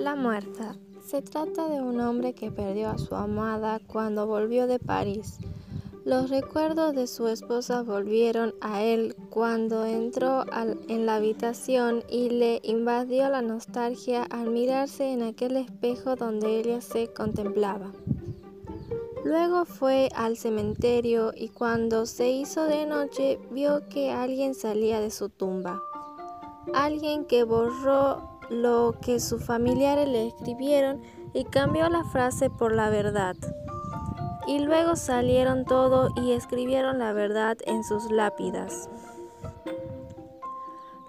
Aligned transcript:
La 0.00 0.16
muerta. 0.16 0.76
Se 1.04 1.20
trata 1.20 1.68
de 1.68 1.82
un 1.82 2.00
hombre 2.00 2.32
que 2.32 2.50
perdió 2.50 2.88
a 2.88 2.96
su 2.96 3.14
amada 3.14 3.80
cuando 3.86 4.26
volvió 4.26 4.66
de 4.66 4.78
París. 4.78 5.36
Los 6.06 6.30
recuerdos 6.30 6.94
de 6.94 7.06
su 7.06 7.28
esposa 7.28 7.82
volvieron 7.82 8.54
a 8.62 8.82
él 8.82 9.14
cuando 9.28 9.84
entró 9.84 10.46
en 10.88 11.04
la 11.04 11.16
habitación 11.16 12.02
y 12.08 12.30
le 12.30 12.60
invadió 12.62 13.28
la 13.28 13.42
nostalgia 13.42 14.22
al 14.22 14.48
mirarse 14.48 15.12
en 15.12 15.22
aquel 15.22 15.58
espejo 15.58 16.16
donde 16.16 16.60
ella 16.60 16.80
se 16.80 17.12
contemplaba. 17.12 17.92
Luego 19.22 19.66
fue 19.66 20.08
al 20.16 20.38
cementerio 20.38 21.32
y 21.36 21.48
cuando 21.48 22.06
se 22.06 22.30
hizo 22.30 22.64
de 22.64 22.86
noche 22.86 23.38
vio 23.50 23.86
que 23.90 24.10
alguien 24.10 24.54
salía 24.54 24.98
de 24.98 25.10
su 25.10 25.28
tumba. 25.28 25.82
Alguien 26.72 27.26
que 27.26 27.44
borró 27.44 28.29
lo 28.50 28.96
que 29.00 29.20
sus 29.20 29.42
familiares 29.42 30.08
le 30.08 30.26
escribieron 30.26 31.00
y 31.32 31.44
cambió 31.44 31.88
la 31.88 32.04
frase 32.04 32.50
por 32.50 32.74
la 32.74 32.90
verdad. 32.90 33.36
Y 34.46 34.58
luego 34.58 34.96
salieron 34.96 35.64
todo 35.64 36.10
y 36.16 36.32
escribieron 36.32 36.98
la 36.98 37.12
verdad 37.12 37.56
en 37.64 37.84
sus 37.84 38.10
lápidas. 38.10 38.90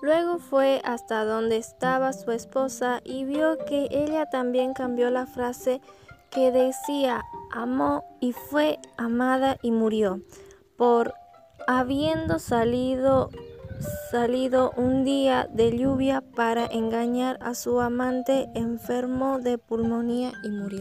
Luego 0.02 0.40
fue 0.40 0.82
hasta 0.84 1.26
donde 1.26 1.58
estaba 1.58 2.14
su 2.14 2.32
esposa 2.32 3.02
y 3.04 3.26
vio 3.26 3.58
que 3.66 3.88
ella 3.92 4.28
también 4.28 4.74
cambió 4.74 5.10
la 5.10 5.26
frase 5.26 5.82
que 6.32 6.52
decía 6.52 7.24
amó 7.52 8.04
y 8.20 8.32
fue 8.32 8.80
amada 8.98 9.58
y 9.62 9.72
murió, 9.72 10.22
por 10.78 11.14
habiendo 11.68 12.40
salido 12.40 13.30
salido 14.10 14.72
un 14.78 15.04
día 15.04 15.48
de 15.52 15.78
lluvia 15.78 16.22
para 16.36 16.66
engañar 16.66 17.38
a 17.42 17.56
su 17.56 17.80
amante 17.80 18.50
enfermo 18.56 19.40
de 19.40 19.58
pulmonía 19.58 20.32
y 20.44 20.50
murió. 20.50 20.80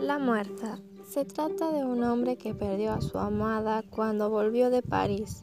La 0.00 0.18
muerta. 0.18 0.78
Se 1.08 1.24
trata 1.24 1.70
de 1.70 1.84
un 1.84 2.02
hombre 2.02 2.36
que 2.36 2.54
perdió 2.54 2.92
a 2.92 3.00
su 3.00 3.18
amada 3.18 3.82
cuando 3.88 4.28
volvió 4.28 4.70
de 4.70 4.82
París. 4.82 5.40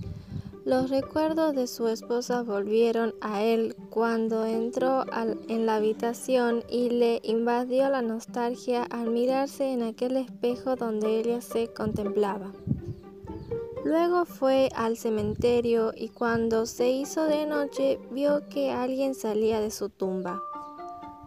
Los 0.65 0.89
recuerdos 0.89 1.53
de 1.55 1.67
su 1.67 1.89
esposa 1.89 2.41
volvieron 2.41 3.13
a 3.19 3.43
él 3.43 3.75
cuando 3.89 4.45
entró 4.45 5.03
en 5.49 5.65
la 5.65 5.75
habitación 5.75 6.63
y 6.69 6.89
le 6.89 7.19
invadió 7.23 7.89
la 7.89 8.01
nostalgia 8.01 8.83
al 8.83 9.09
mirarse 9.09 9.73
en 9.73 9.83
aquel 9.83 10.15
espejo 10.15 10.77
donde 10.77 11.19
ella 11.19 11.41
se 11.41 11.67
contemplaba. 11.73 12.53
Luego 13.83 14.23
fue 14.23 14.69
al 14.73 14.95
cementerio 14.95 15.91
y 15.93 16.07
cuando 16.07 16.65
se 16.65 16.89
hizo 16.89 17.25
de 17.25 17.45
noche 17.45 17.99
vio 18.11 18.47
que 18.47 18.71
alguien 18.71 19.15
salía 19.15 19.59
de 19.59 19.69
su 19.69 19.89
tumba. 19.89 20.41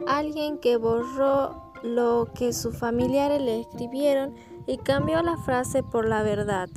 Alguien 0.07 0.57
que 0.57 0.79
borró 0.79 1.73
lo 1.83 2.29
que 2.35 2.55
sus 2.55 2.75
familiares 2.79 3.43
le 3.43 3.61
escribieron 3.61 4.35
y 4.67 4.79
cambió 4.79 5.21
la 5.23 5.37
frase 5.37 5.83
por 5.83 6.09
la 6.09 6.23
verdad. 6.23 6.71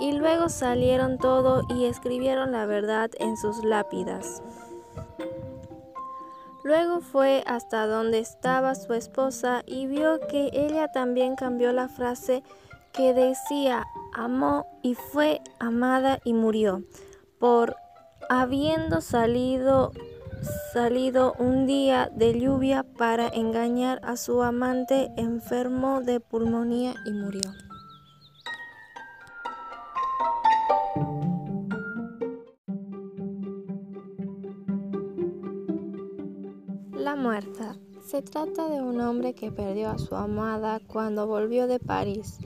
Y 0.00 0.12
luego 0.12 0.48
salieron 0.48 1.18
todo 1.18 1.62
y 1.68 1.86
escribieron 1.86 2.52
la 2.52 2.66
verdad 2.66 3.10
en 3.18 3.36
sus 3.36 3.64
lápidas. 3.64 4.42
Luego 6.64 7.00
fue 7.00 7.44
hasta 7.46 7.86
donde 7.86 8.18
estaba 8.18 8.74
su 8.74 8.92
esposa 8.92 9.62
y 9.66 9.86
vio 9.86 10.18
que 10.28 10.50
ella 10.52 10.88
también 10.88 11.36
cambió 11.36 11.72
la 11.72 11.88
frase 11.88 12.42
que 12.92 13.14
decía 13.14 13.84
amó 14.12 14.66
y 14.82 14.94
fue 14.94 15.42
amada 15.60 16.18
y 16.24 16.32
murió, 16.32 16.82
por 17.38 17.76
habiendo 18.28 19.00
salido 19.00 19.92
salido 20.72 21.34
un 21.38 21.66
día 21.66 22.10
de 22.14 22.38
lluvia 22.38 22.84
para 22.98 23.28
engañar 23.28 24.00
a 24.02 24.16
su 24.16 24.42
amante 24.42 25.10
enfermo 25.16 26.00
de 26.00 26.20
pulmonía 26.20 26.94
y 27.04 27.12
murió. 27.12 27.65
Se 38.04 38.22
trata 38.22 38.68
de 38.68 38.80
un 38.80 39.00
hombre 39.00 39.34
que 39.34 39.50
perdió 39.50 39.90
a 39.90 39.98
su 39.98 40.14
amada 40.14 40.80
cuando 40.86 41.26
volvió 41.26 41.66
de 41.66 41.80
París. 41.80 42.38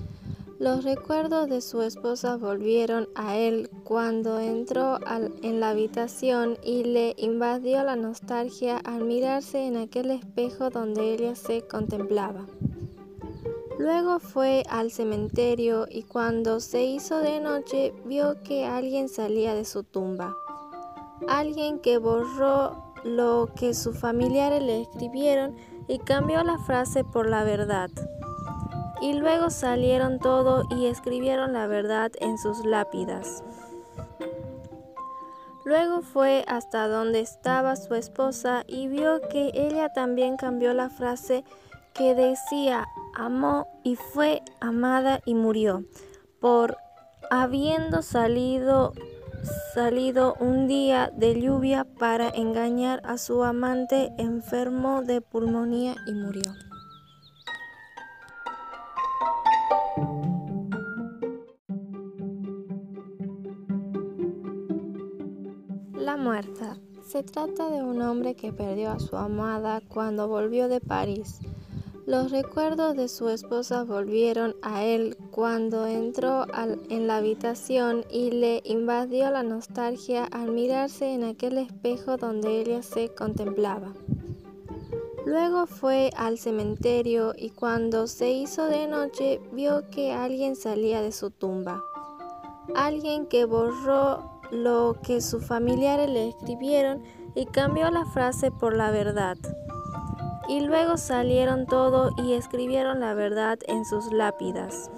Los 0.58 0.84
recuerdos 0.84 1.50
de 1.50 1.60
su 1.60 1.82
esposa 1.82 2.38
volvieron 2.38 3.06
a 3.14 3.36
él 3.36 3.68
cuando 3.84 4.38
entró 4.40 4.98
en 5.42 5.60
la 5.60 5.70
habitación 5.70 6.56
y 6.64 6.84
le 6.84 7.14
invadió 7.18 7.84
la 7.84 7.94
nostalgia 7.94 8.78
al 8.78 9.04
mirarse 9.04 9.66
en 9.66 9.76
aquel 9.76 10.10
espejo 10.12 10.70
donde 10.70 11.12
ella 11.12 11.34
se 11.34 11.60
contemplaba. 11.66 12.46
Luego 13.78 14.18
fue 14.18 14.62
al 14.70 14.90
cementerio 14.90 15.86
y 15.90 16.04
cuando 16.04 16.58
se 16.60 16.84
hizo 16.84 17.18
de 17.18 17.38
noche 17.40 17.92
vio 18.06 18.42
que 18.42 18.64
alguien 18.64 19.10
salía 19.10 19.54
de 19.54 19.66
su 19.66 19.84
tumba. 19.84 20.34
Alguien 21.28 21.80
que 21.80 21.98
borró 21.98 22.89
lo 23.04 23.48
que 23.54 23.74
sus 23.74 23.98
familiares 23.98 24.62
le 24.62 24.82
escribieron 24.82 25.56
y 25.88 25.98
cambió 25.98 26.42
la 26.44 26.58
frase 26.58 27.04
por 27.04 27.28
la 27.28 27.44
verdad. 27.44 27.90
Y 29.00 29.14
luego 29.14 29.50
salieron 29.50 30.18
todo 30.18 30.64
y 30.70 30.86
escribieron 30.86 31.52
la 31.54 31.66
verdad 31.66 32.12
en 32.20 32.38
sus 32.38 32.64
lápidas. 32.64 33.42
Luego 35.64 36.02
fue 36.02 36.44
hasta 36.48 36.88
donde 36.88 37.20
estaba 37.20 37.76
su 37.76 37.94
esposa 37.94 38.64
y 38.66 38.88
vio 38.88 39.20
que 39.28 39.50
ella 39.54 39.92
también 39.92 40.36
cambió 40.36 40.74
la 40.74 40.90
frase 40.90 41.44
que 41.94 42.14
decía 42.14 42.86
amó 43.14 43.66
y 43.84 43.96
fue 43.96 44.42
amada 44.60 45.20
y 45.24 45.34
murió, 45.34 45.84
por 46.40 46.76
habiendo 47.30 48.02
salido 48.02 48.92
salido 49.74 50.34
un 50.40 50.66
día 50.66 51.12
de 51.16 51.40
lluvia 51.40 51.86
para 51.98 52.28
engañar 52.28 53.00
a 53.04 53.18
su 53.18 53.42
amante 53.44 54.12
enfermo 54.18 55.02
de 55.02 55.20
pulmonía 55.20 55.96
y 56.06 56.12
murió. 56.12 56.52
La 65.94 66.16
muerta. 66.16 66.76
Se 67.02 67.24
trata 67.24 67.68
de 67.70 67.82
un 67.82 68.00
hombre 68.02 68.36
que 68.36 68.52
perdió 68.52 68.92
a 68.92 69.00
su 69.00 69.16
amada 69.16 69.80
cuando 69.88 70.28
volvió 70.28 70.68
de 70.68 70.80
París. 70.80 71.40
Los 72.10 72.32
recuerdos 72.32 72.96
de 72.96 73.06
su 73.06 73.28
esposa 73.28 73.84
volvieron 73.84 74.56
a 74.62 74.82
él 74.82 75.16
cuando 75.30 75.86
entró 75.86 76.44
en 76.88 77.06
la 77.06 77.18
habitación 77.18 78.04
y 78.10 78.32
le 78.32 78.62
invadió 78.64 79.30
la 79.30 79.44
nostalgia 79.44 80.24
al 80.24 80.50
mirarse 80.50 81.14
en 81.14 81.22
aquel 81.22 81.56
espejo 81.56 82.16
donde 82.16 82.62
ella 82.62 82.82
se 82.82 83.10
contemplaba. 83.14 83.92
Luego 85.24 85.66
fue 85.68 86.10
al 86.16 86.38
cementerio 86.38 87.32
y 87.36 87.50
cuando 87.50 88.08
se 88.08 88.32
hizo 88.32 88.66
de 88.66 88.88
noche 88.88 89.40
vio 89.52 89.88
que 89.88 90.10
alguien 90.10 90.56
salía 90.56 91.02
de 91.02 91.12
su 91.12 91.30
tumba. 91.30 91.80
Alguien 92.74 93.26
que 93.26 93.44
borró 93.44 94.40
lo 94.50 94.96
que 95.00 95.20
sus 95.20 95.46
familiares 95.46 96.10
le 96.10 96.30
escribieron 96.30 97.04
y 97.36 97.46
cambió 97.46 97.88
la 97.92 98.04
frase 98.04 98.50
por 98.50 98.76
la 98.76 98.90
verdad. 98.90 99.36
Y 100.48 100.60
luego 100.60 100.96
salieron 100.96 101.66
todo 101.66 102.10
y 102.16 102.32
escribieron 102.32 103.00
la 103.00 103.14
verdad 103.14 103.58
en 103.66 103.84
sus 103.84 104.12
lápidas. 104.12 104.90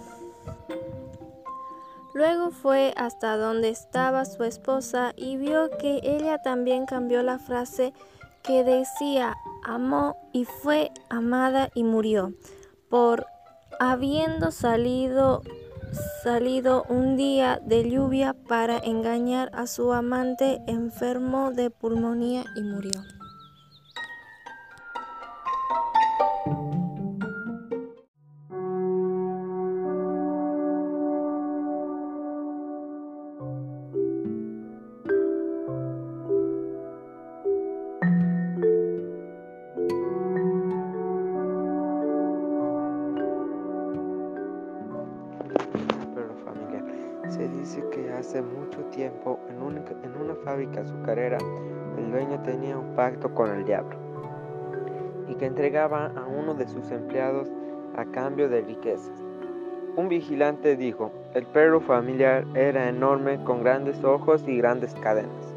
Luego 2.15 2.51
fue 2.51 2.93
hasta 2.97 3.37
donde 3.37 3.71
estaba 3.71 4.25
su 4.25 4.45
esposa 4.45 5.13
y 5.17 5.37
vio 5.37 5.71
que 5.79 6.01
ella 6.03 6.43
también 6.43 6.85
cambió 6.85 7.23
la 7.23 7.39
frase 7.39 7.95
que 8.43 8.65
decía 8.65 9.35
amó 9.65 10.17
y 10.33 10.45
fue 10.45 10.91
amada 11.09 11.71
y 11.75 11.85
murió, 11.85 12.33
por 12.91 13.27
habiendo 13.79 14.51
salido 14.51 15.43
salido 16.23 16.85
un 16.89 17.17
día 17.17 17.61
de 17.65 17.89
lluvia 17.89 18.35
para 18.49 18.79
engañar 18.79 19.51
a 19.55 19.67
su 19.67 19.93
amante 19.93 20.61
enfermo 20.67 21.51
de 21.51 21.71
pulmonía 21.71 22.45
y 22.57 22.63
murió. 22.63 23.03
Hace 48.33 48.41
mucho 48.41 48.79
tiempo, 48.87 49.39
en, 49.51 49.57
en 49.57 50.17
una 50.19 50.35
fábrica 50.37 50.81
azucarera, 50.81 51.37
el 51.99 52.11
dueño 52.11 52.41
tenía 52.43 52.79
un 52.79 52.95
pacto 52.97 53.35
con 53.35 53.51
el 53.51 53.67
diablo 53.67 53.95
y 55.29 55.35
que 55.35 55.45
entregaba 55.45 56.07
a 56.17 56.25
uno 56.25 56.55
de 56.55 56.67
sus 56.67 56.91
empleados 56.91 57.51
a 57.95 58.07
cambio 58.07 58.49
de 58.49 58.63
riquezas. 58.63 59.13
Un 59.97 60.09
vigilante 60.09 60.77
dijo, 60.77 61.13
el 61.35 61.45
perro 61.45 61.83
familiar 61.83 62.47
era 62.55 62.89
enorme 62.89 63.45
con 63.45 63.63
grandes 63.63 64.03
ojos 64.03 64.49
y 64.49 64.57
grandes 64.57 64.95
cadenas. 64.95 65.55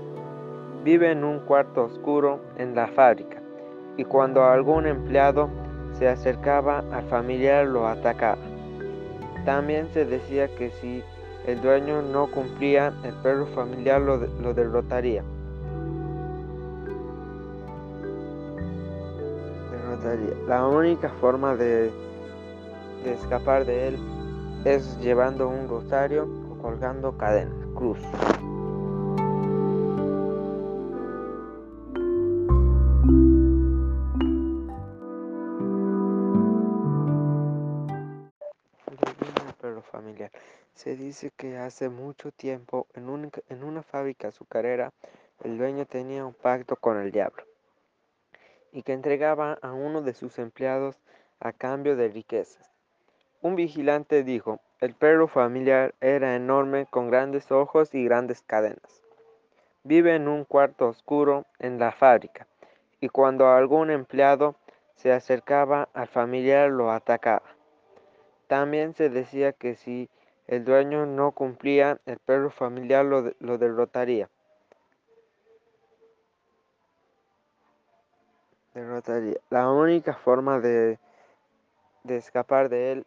Vive 0.84 1.12
en 1.12 1.24
un 1.24 1.40
cuarto 1.40 1.86
oscuro 1.86 2.42
en 2.58 2.76
la 2.76 2.88
fábrica 2.88 3.42
y 3.96 4.04
cuando 4.04 4.44
algún 4.44 4.86
empleado 4.86 5.50
se 5.94 6.10
acercaba 6.10 6.84
al 6.92 7.06
familiar 7.06 7.68
lo 7.68 7.88
atacaba. 7.88 8.42
También 9.46 9.88
se 9.94 10.04
decía 10.04 10.54
que 10.58 10.72
si 10.72 11.02
el 11.48 11.62
dueño 11.62 12.02
no 12.02 12.28
cumplía, 12.28 12.94
el 13.04 13.14
perro 13.16 13.46
familiar 13.48 14.02
lo, 14.02 14.18
derrotaría. 14.54 15.24
La 20.48 20.68
única 20.68 21.10
forma 21.10 21.56
de, 21.56 21.92
de 23.04 23.14
escapar 23.14 23.66
de 23.66 23.88
él 23.88 24.00
es 24.66 25.00
llevando 25.00 25.48
un 25.48 25.68
rosario 25.68 26.28
o 26.52 26.62
colgando 26.62 27.18
cadenas, 27.18 27.56
cruz. 27.76 28.00
Se 40.74 40.96
dice 40.96 41.32
que 41.36 41.58
hace 41.58 41.90
mucho 41.90 42.32
tiempo, 42.32 42.88
en 42.94 43.64
una 43.64 43.84
fábrica 43.84 44.28
azucarera, 44.28 44.92
el 45.44 45.58
dueño 45.58 45.86
tenía 45.86 46.26
un 46.26 46.34
pacto 46.34 46.76
con 46.76 46.98
el 46.98 47.12
diablo 47.12 47.44
y 48.72 48.84
que 48.84 48.92
entregaba 48.94 49.58
a 49.62 49.72
uno 49.72 50.02
de 50.02 50.14
sus 50.14 50.38
empleados 50.38 51.00
a 51.40 51.54
cambio 51.54 51.96
de 51.96 52.10
riquezas. 52.10 52.70
Un 53.42 53.56
vigilante 53.56 54.24
dijo, 54.24 54.60
el 54.82 54.94
perro 54.94 55.30
familiar 55.30 55.96
era 56.02 56.36
enorme 56.36 56.86
con 56.86 57.10
grandes 57.10 57.52
ojos 57.52 57.96
y 57.96 58.04
grandes 58.04 58.42
cadenas. 58.42 59.02
Vive 59.84 60.16
en 60.16 60.28
un 60.28 60.44
cuarto 60.44 60.90
oscuro 60.90 61.46
en 61.60 61.80
la 61.80 61.94
fábrica 61.94 62.48
y 63.00 63.08
cuando 63.08 63.48
algún 63.48 63.92
empleado 63.92 64.56
se 64.96 65.14
acercaba 65.14 65.88
al 65.94 66.08
familiar 66.08 66.70
lo 66.70 66.92
atacaba. 66.92 67.55
También 68.48 68.94
se 68.94 69.10
decía 69.10 69.54
que 69.54 69.76
si 69.76 70.10
el 70.48 70.64
dueño 70.64 71.06
no 71.06 71.32
cumplía, 71.32 72.00
el 72.06 72.20
perro 72.20 72.50
familiar 72.50 73.06
lo, 73.06 73.58
derrotaría. 73.58 74.30
derrotaría. 78.74 79.38
La 79.50 79.72
única 79.72 80.14
forma 80.14 80.60
de 80.60 81.00
escapar 82.08 82.70
de 82.70 82.92
él 82.92 83.06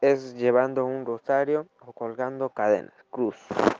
es 0.00 0.36
llevando 0.36 0.84
un 0.84 1.04
rosario 1.04 1.66
o 1.80 1.92
colgando 1.92 2.50
cadenas, 2.50 2.94
cruz. 3.10 3.36